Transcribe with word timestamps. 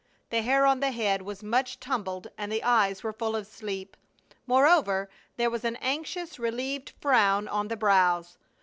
The 0.31 0.41
hair 0.41 0.65
on 0.65 0.79
the 0.79 0.89
head 0.91 1.21
was 1.21 1.43
much 1.43 1.79
tumbled 1.79 2.25
and 2.35 2.51
the 2.51 2.63
eyes 2.63 3.03
were 3.03 3.13
full 3.13 3.35
of 3.35 3.45
sleep. 3.45 3.95
Moreover, 4.47 5.11
there 5.37 5.51
was 5.51 5.63
an 5.63 5.75
anxious, 5.75 6.39
relieved 6.39 6.93
frown 6.99 7.47
on 7.47 7.67
the 7.67 7.77
brows. 7.77 8.39